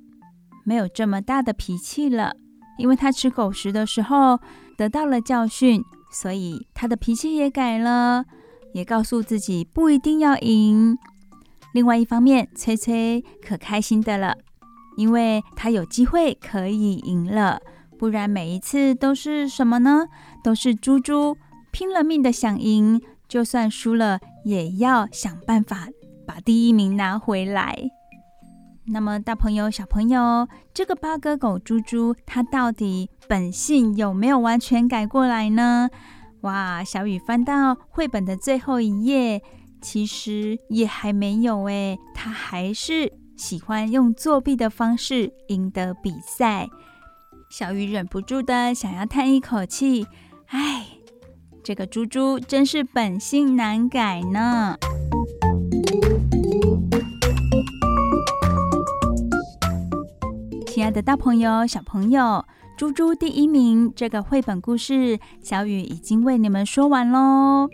[0.64, 2.36] 没有这么大的脾气了。
[2.80, 4.40] 因为他吃狗食的时候
[4.76, 8.26] 得到了教训，所以他的脾气也改了，
[8.74, 10.98] 也告诉自己不一定要赢。
[11.74, 14.36] 另外一方面，崔崔可开心的了，
[14.98, 17.62] 因为他有机会可以赢了。
[18.00, 20.08] 不然每一次都是什么呢？
[20.44, 21.38] 都是猪猪
[21.70, 25.88] 拼了命的想赢，就算输了也要想办法
[26.26, 27.78] 把第一名拿回来。
[28.88, 35.90] 那么，大朋友、小朋友，这个八哥狗猪猪，它到底本性有没有完全改过来呢？
[36.42, 39.42] 哇，小雨翻到绘本的最后一页。
[39.82, 46.68] 其实也还没有诶，他还是喜欢用作弊的方式赢得比赛。
[47.52, 50.08] 小雨忍不住的想要叹一口气，
[50.48, 50.88] 唉，
[51.64, 54.76] 这个猪猪真是本性难改呢。
[60.86, 62.46] 爱的大朋友、小朋友，
[62.78, 67.68] 猪猪第一名这个绘本故事，小雨已经为你们说完喽。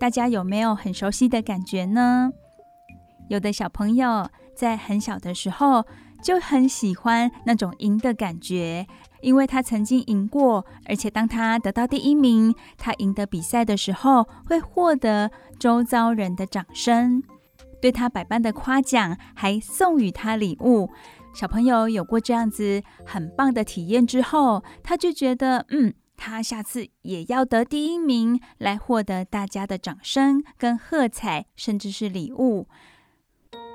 [0.00, 2.32] 大家有没有很熟悉的感觉呢？
[3.28, 5.86] 有的小朋友在很小的时候
[6.20, 8.88] 就很喜欢那种赢的感觉，
[9.20, 17.22] 因为他曾经赢过，而且当他得到第一名，他赢得比赛的时候会获得周遭人的掌声，
[17.80, 20.90] 对他百般的夸奖，还送予他礼物。
[21.32, 25.94] 小朋友有过这样子很棒的体验之后，他就觉得嗯。
[26.14, 32.68] 他下次也要得第一名，来获得大家的掌声跟喝彩，甚至是礼物。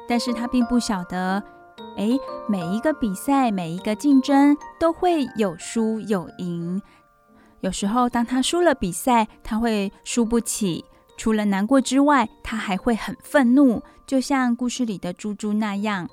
[0.07, 1.43] 但是他并不晓得，
[1.97, 2.17] 诶，
[2.47, 6.81] 每一个比赛，每一个竞争都会有输有赢。
[7.59, 10.85] 有时候，当他输了比赛，他会输不起，
[11.17, 16.07] 除了难过之外，他还会很愤怒，就像故事里的猪猪那样。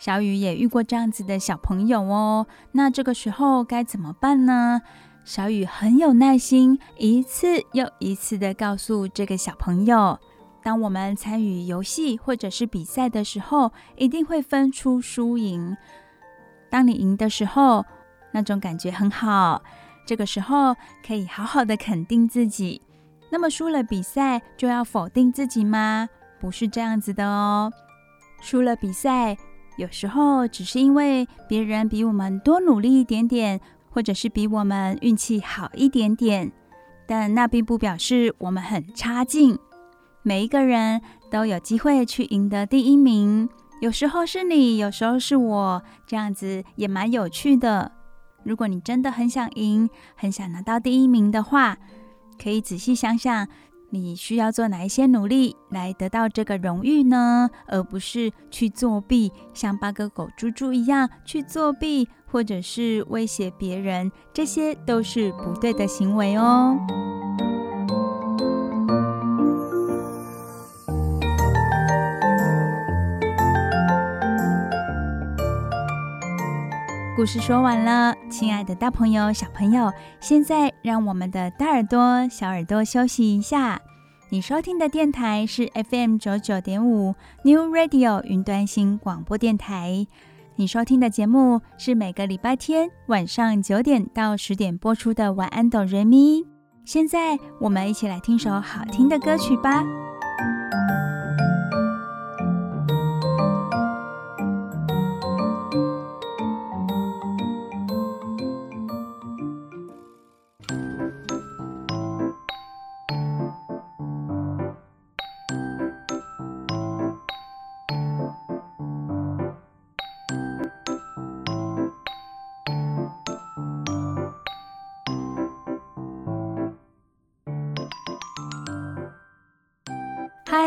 [0.00, 2.46] 小雨也遇过这样子的小朋友哦。
[2.72, 4.80] 那这个时候该怎么办呢？
[5.24, 10.18] 小雨很有耐心，一次又一次地告诉这个小朋友
[10.64, 15.76] ：“当我们参与游戏或者是比赛的时候，一定会分出输赢。
[16.70, 17.84] 当你赢的时候，
[18.32, 19.62] 那种感觉很好，
[20.06, 20.74] 这个时候
[21.06, 22.80] 可以好好的肯定自己。
[23.30, 26.08] 那么输了比赛就要否定自己吗？
[26.40, 27.70] 不是这样子的哦。
[28.40, 29.36] 输了比赛，
[29.80, 33.58] 有时候只是因为别人比我们多努力一点点，
[33.88, 36.52] 或者是比我们运气好一点点，
[37.08, 39.58] 但那并不表示我们很差劲。
[40.22, 41.00] 每一个人
[41.30, 43.48] 都有机会去赢得第一名，
[43.80, 47.90] 有时候是你，有时候是我，这样子也蛮有趣的。
[48.44, 51.78] 如果你真的很想赢，很想拿到第一名的话，
[52.38, 53.48] 可以仔细想想，
[53.90, 57.50] 你需要做哪一些努力来得到这个荣誉呢？
[57.66, 66.78] 而不是去作弊，像八哥狗猪猪一样去作弊，或者是威胁别人，这些都是不对的行为哦。
[77.20, 83.78] 故事说完了，亲爱的大朋友、小朋友，现在让我们的大耳朵、小耳朵休息一下。
[84.30, 90.06] 你收听的电台是 FM 九九点五 New Radio 云端新广播电台。
[90.56, 96.40] 你收听的节目是每个礼拜天晚上九点到十点播出的《晚安，哆瑞咪》。
[96.86, 99.84] 现在我们一起来听首好听的歌曲吧。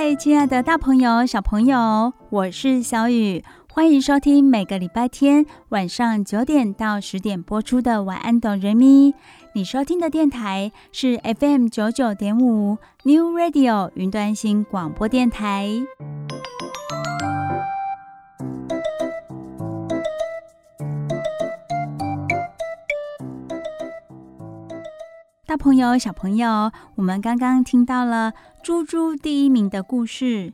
[0.06, 3.42] 嗨，亲爱的大朋友、小朋友，我是小雨，
[3.72, 9.12] 欢迎收听每个礼拜天晚上九点到十点播出的《晚安，懂人咪》。
[9.54, 15.70] 你收听的电台是 FM 九九点五 New Radio 云端新广播电台。
[25.54, 28.34] 大朋友、小朋友，我们刚刚听到了
[28.64, 30.52] 猪猪第一名的故事。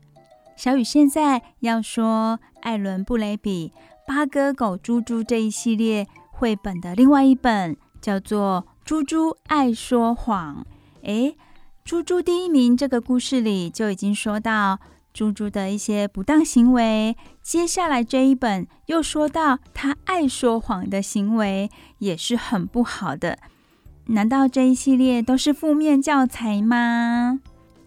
[0.58, 3.72] 小雨现在要说艾伦·布雷比
[4.06, 10.66] 《八哥狗猪猪》这一系列绘本的另外一本，叫做《猪猪爱说谎》。
[11.08, 11.38] 诶，
[11.86, 14.80] 猪猪第一名这个故事里就已经说到
[15.14, 23.40] 猪猪的一些不当行为，接下来这一本又说到他爱说谎的行为也是很不好的。
[24.12, 27.40] 难道这一系列都是负面教材吗？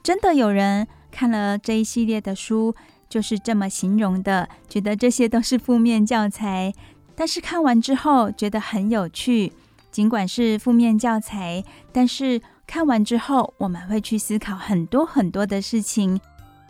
[0.04, 2.72] 真的有人看了这一系列的书，
[3.08, 6.72] 就是这么形容的，觉得这些都是负面教材。
[7.16, 9.52] 但是看完之后觉得很有趣，
[9.90, 16.20] 尽管是负面教材，但是看完之后我们会去思考很多很多的事情。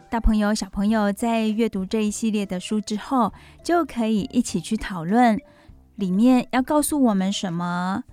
[0.09, 3.31] 大朋友、小朋友在阅读这一系列的书之后，
[3.63, 5.39] 就可以一起去讨论
[5.97, 8.05] 里面要告诉我们什么。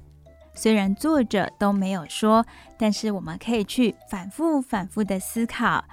[0.59, 2.45] 虽然作者都没有说，
[2.77, 5.85] 但是我们可以去反复、反复的思考，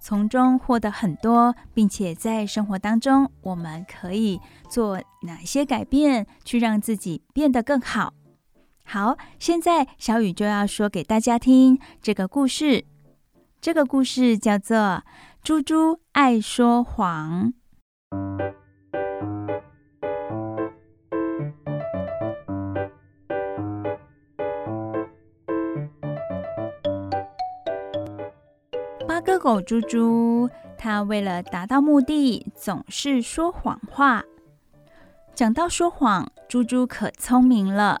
[0.00, 8.12] 从中获得很多，并且在生活当中，我们可以做哪些改变，去让自己变得更好。
[8.84, 12.86] 好，现在小雨就要说给大家听这个故事。
[13.60, 14.76] 这个故事叫做
[15.44, 17.52] 《猪猪爱说谎》。
[29.18, 30.48] 八哥狗猪猪，
[30.78, 34.22] 它为了达到目的，总是说谎话。
[35.34, 37.98] 讲到说谎，猪猪可聪明了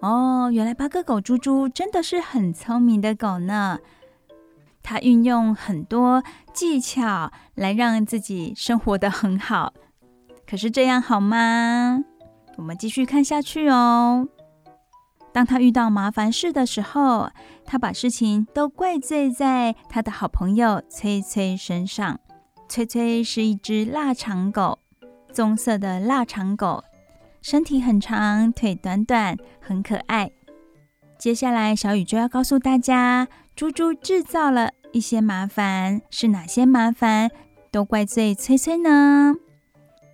[0.00, 0.50] 哦！
[0.50, 3.80] 原来八哥狗猪猪真的是很聪明的狗呢。
[4.82, 6.22] 它运用很多
[6.54, 9.74] 技巧来让自己生活得很好。
[10.48, 12.02] 可是这样好吗？
[12.56, 14.26] 我们继续看下去哦。
[15.36, 17.28] 当他遇到麻烦事的时候，
[17.66, 22.18] 他把事情都怪罪在他的好朋友崔崔身上。
[22.70, 24.78] 崔崔是一只腊肠狗，
[25.34, 26.82] 棕色的腊肠狗，
[27.42, 30.30] 身体很长，腿短短，很可爱。
[31.18, 37.30] 接下来，小雨就要告诉大家，猪猪制造了一些麻烦，是哪些麻烦
[37.70, 39.34] 都怪罪崔崔呢？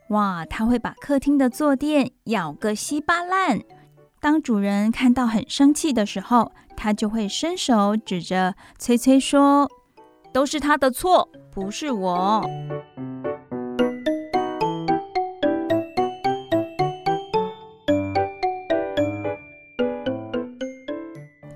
[0.09, 3.61] 哇，他会把客厅的坐垫咬个稀巴烂。
[4.23, 9.69] 当主人看到很生气的时候，他就会伸手指着崔崔说
[10.33, 12.49] ：“都是他的错，不是我。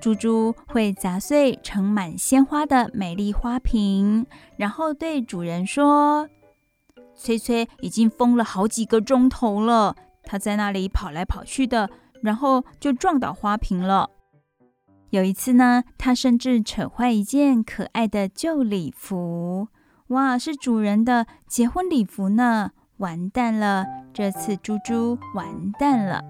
[0.01, 4.25] 猪猪会砸碎盛满鲜花的美丽花瓶，
[4.57, 6.27] 然后对主人说
[7.15, 11.89] ：“崔崔已经疯了好几个钟头了，他在那里跑来跑去的，
[12.21, 14.09] 然后就撞倒花瓶了。
[15.09, 19.67] 有一次呢，他甚至扯坏一件可爱的旧礼服，
[20.07, 22.71] 哇，是主人的结婚礼服呢！
[22.97, 26.23] 完蛋了，这次猪猪完蛋了。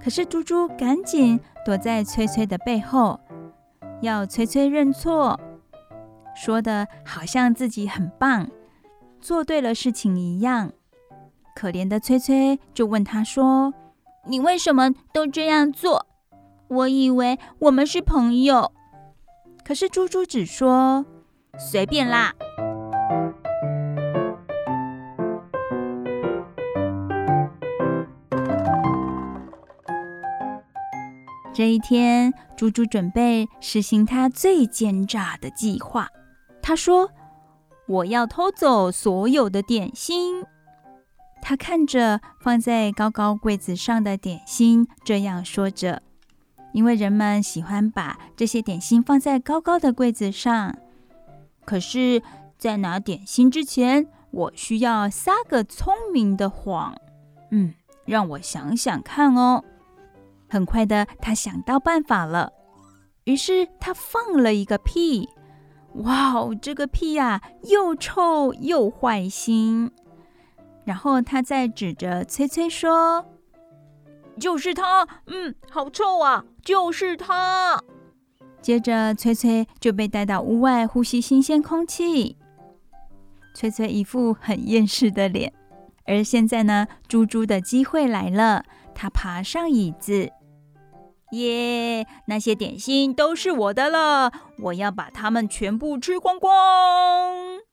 [0.00, 3.18] 可是猪猪赶紧。”躲在崔崔的背后，
[4.00, 5.36] 要崔崔认错，
[6.32, 8.48] 说的好像自己很棒，
[9.20, 10.70] 做对了事情一样。
[11.56, 13.74] 可怜的崔崔就问他说
[14.26, 16.06] ：“你为什么都这样做？
[16.68, 18.72] 我以为我们是朋友。”
[19.64, 21.06] 可是猪猪只说
[21.58, 22.34] ：“随便啦。”
[31.52, 36.08] 这一天，猪猪准备实行他最奸诈的计划。
[36.60, 37.10] 他说
[37.88, 40.44] ：“我要偷走所有的点心。”
[41.48, 46.02] 他看着放在高高柜子上的点心，这样说着
[46.74, 50.76] ：“因为人们喜欢把这些点心放在高高的柜子上。
[51.64, 52.20] 可是，
[52.58, 56.96] 在拿点心之前，我需要撒个聪明的谎。
[57.52, 57.72] 嗯，
[58.04, 59.62] 让我想想看哦。”
[60.50, 62.52] 很快的，他想到办法了。
[63.22, 65.28] 于是他放了一个屁，
[65.94, 69.92] 哇哦，这个屁呀，又臭又坏心。
[70.86, 73.26] 然后他再指着崔崔说
[74.40, 77.82] ：“就是他，嗯，好臭啊，就是他。”
[78.62, 82.38] 接着，崔崔就被带到屋外呼吸新鲜空气。
[83.54, 85.52] 崔崔一副很厌世的脸。
[86.04, 88.64] 而现在呢，猪猪的机会来了，
[88.94, 90.30] 他爬上椅子。
[91.32, 94.30] 耶！Yeah, 那些点心都是我的了，
[94.60, 97.65] 我要把它们全部吃光光。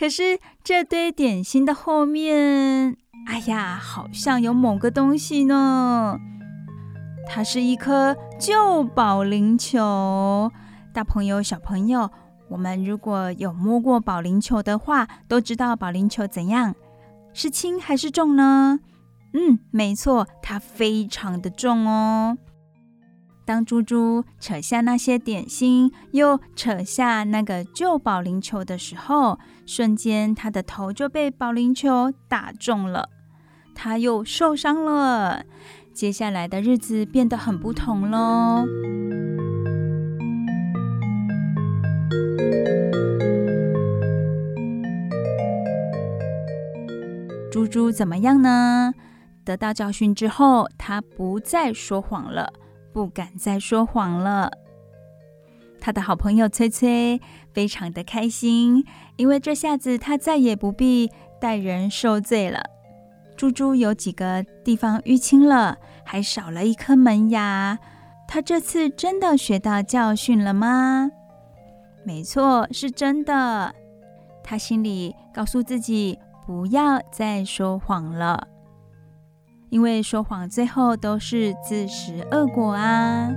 [0.00, 2.96] 可是这堆点心的后面，
[3.26, 6.18] 哎呀，好像有某个东西呢。
[7.28, 10.50] 它是一颗旧保龄球。
[10.94, 12.10] 大朋友、小朋友，
[12.48, 16.74] 我们如果有摸过保龄球的话，都知道保龄球怎样，
[17.34, 18.80] 是轻还是重呢？
[19.34, 22.38] 嗯，没错，它非常的重哦。
[23.50, 33.08] 当猪猪扯下那些点心，又扯下那个旧保龄球的时候，瞬间他的头就被保龄球打中了，
[33.74, 35.42] 他又受伤了。
[35.92, 38.64] 接下来的日子变得很不同喽。
[47.50, 48.94] 猪猪怎么样呢？
[49.44, 52.52] 得到教训之后，他不再说谎了，
[52.92, 54.50] 不敢再说谎了。
[55.80, 57.20] 他的好朋友崔崔
[57.52, 58.84] 非常的开心，
[59.16, 61.10] 因为这下子他再也不必
[61.40, 62.62] 带人受罪了。
[63.36, 67.78] 猪猪有几个地方淤青了，还少了一颗门牙。
[68.28, 71.10] 他这次真的学到教训了吗？
[72.04, 73.74] 没错，是真的。
[74.44, 78.48] 他心里告诉自己，不要再说谎了。
[79.70, 83.30] 因为说谎最后都是自食恶果啊！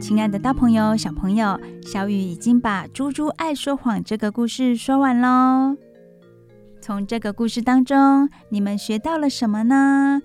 [0.00, 5.76] 亲爱的大朋友、小朋友，小雨已经把《猪猪爱说谎》这个故事说完喽。
[6.80, 10.22] 从这个故事当中，你们学到了什么呢？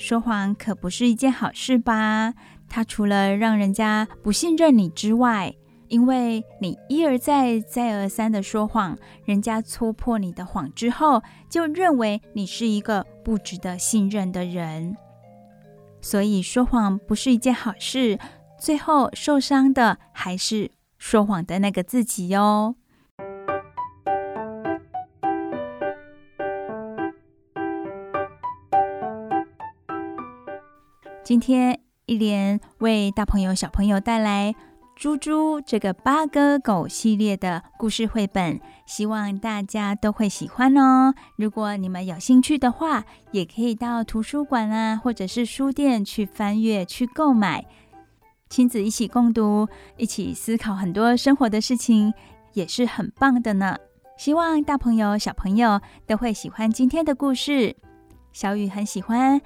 [0.00, 2.32] 说谎可不是一件好事吧？
[2.70, 5.54] 它除了让人家不信任你之外，
[5.88, 8.96] 因为你一而再、再而三的说谎，
[9.26, 14.96] 人家戳破你的谎之后，就认为你是一个不值得信任的人。
[16.00, 18.18] 所以说谎不是一件好事，
[18.58, 22.74] 最后受伤的还是说谎的那个自己哟。
[31.30, 34.52] 今天一连为大朋友、小朋友带来
[34.96, 41.14] 《猪猪》这个八哥狗系列的故事绘本，希望大家都会喜欢哦。
[41.36, 47.64] 如果你们有兴趣的话，也可以到图书馆啊，或者是书店去翻阅、去购买，
[48.48, 52.12] 亲子一起共读，一起思考很多生活的事情，
[52.54, 53.76] 也是很棒的呢。
[54.18, 57.76] 希望大朋友、小朋友都会喜欢今天的故事。
[58.32, 59.40] 小雨很喜欢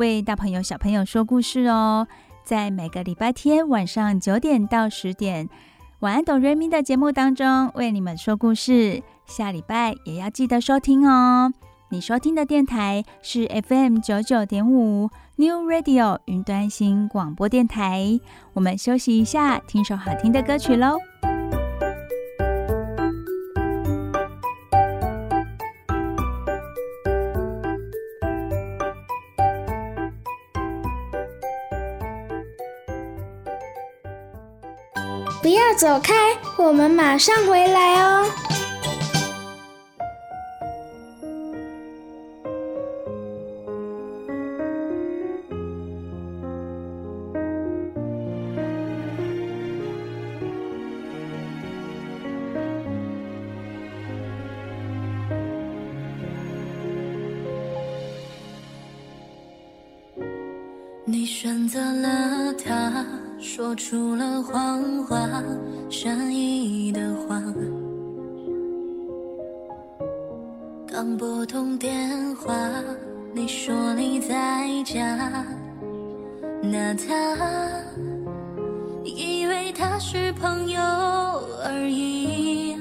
[0.00, 2.08] 为大朋友、小朋友说故事哦，
[2.42, 5.46] 在每个礼拜天晚上九点到十点，
[5.98, 9.02] 晚安，哆瑞咪的节目当中为你们说故事。
[9.26, 11.52] 下礼拜也要记得收听哦。
[11.90, 18.18] 你收听的电台是 FM 九九点五 New Radio 云端新广播电台。
[18.54, 20.96] 我们休息一下，听首好听的歌曲喽。
[35.80, 36.14] 走开，
[36.58, 38.49] 我们马上回来哦。
[65.88, 67.54] 善意的谎。
[70.86, 72.54] 刚拨通电话，
[73.32, 75.44] 你说你在家，
[76.62, 77.36] 那他
[79.04, 80.80] 以为他是朋友
[81.64, 82.76] 而已，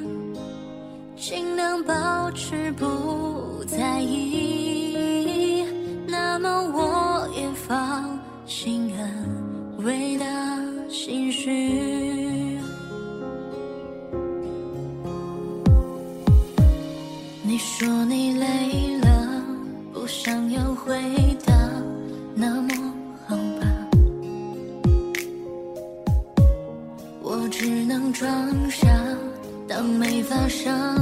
[1.16, 5.66] 尽量保持不在意，
[6.08, 10.26] 那么我也放心安慰的。
[10.92, 12.29] 心绪，
[17.60, 19.44] 你说你累了，
[19.92, 20.98] 不想要回
[21.46, 21.54] 答，
[22.34, 22.70] 那么
[23.28, 23.68] 好吧，
[27.22, 28.32] 我只能装
[28.72, 28.88] 傻，
[29.68, 30.99] 当没发生。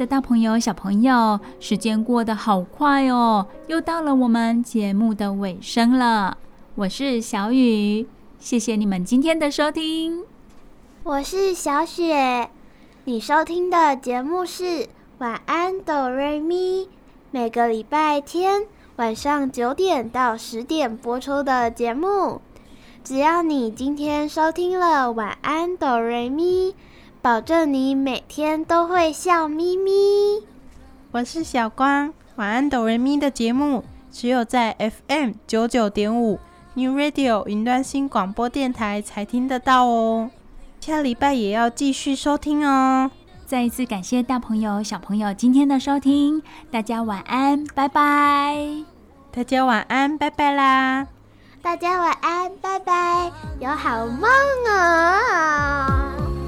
[0.00, 6.38] 的大朋友、小朋友，时间过得好快哦，又到了我们节目的尾声了。
[6.74, 8.06] 我是小雨，
[8.38, 10.24] 谢谢你们今天的收听。
[11.02, 12.48] 我是小雪，
[13.04, 14.88] 你收听的节目是
[15.18, 16.88] 晚安哆瑞咪，
[17.30, 18.62] 每个礼拜天
[18.96, 22.40] 晚上九点到十点播出的节目。
[23.04, 26.74] 只要你今天收听了晚安哆瑞咪。
[27.22, 30.42] 保证你每天都会笑眯眯。
[31.10, 36.40] 我是小光，晚安哆瑞咪的节目只有在 FM 九九点五
[36.72, 40.30] New Radio 云端新广播电台才听得到哦。
[40.80, 43.10] 下礼拜也要继续收听哦。
[43.44, 48.56] 再一次感谢大朋友、小朋友今天的收听，大家晚安，拜拜。
[49.30, 51.06] 大家晚安，拜拜啦。
[51.60, 54.30] 大家晚安，拜拜，有好梦
[54.66, 56.39] 哦。